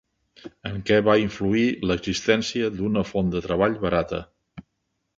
En 0.69 0.79
què 0.89 0.97
va 1.07 1.15
influir 1.25 1.67
l'existència 1.91 2.73
d'una 2.81 3.07
font 3.13 3.33
de 3.37 3.47
treball 3.49 3.81
barata? 3.89 4.27